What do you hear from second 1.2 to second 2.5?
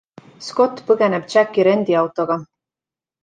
Jacki rendiautoga.